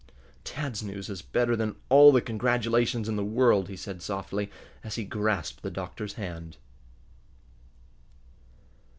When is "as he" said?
4.83-5.03